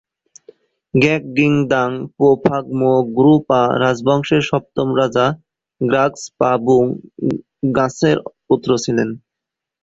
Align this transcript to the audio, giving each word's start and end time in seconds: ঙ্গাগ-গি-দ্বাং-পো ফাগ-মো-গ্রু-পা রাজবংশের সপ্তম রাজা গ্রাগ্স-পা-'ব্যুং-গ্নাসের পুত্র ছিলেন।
ঙ্গাগ-গি-দ্বাং-পো 0.93 2.27
ফাগ-মো-গ্রু-পা 2.43 3.61
রাজবংশের 3.81 4.43
সপ্তম 4.49 4.87
রাজা 4.99 5.25
গ্রাগ্স-পা-'ব্যুং-গ্নাসের 5.81 8.17
পুত্র 8.47 8.69
ছিলেন। 8.83 9.09